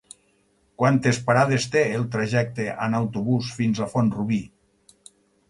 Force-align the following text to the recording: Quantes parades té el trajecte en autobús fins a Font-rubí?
Quantes 0.81 1.19
parades 1.27 1.67
té 1.75 1.83
el 1.99 2.07
trajecte 2.15 2.67
en 2.87 2.97
autobús 3.01 3.53
fins 3.61 3.83
a 3.83 3.89
Font-rubí? 3.95 4.43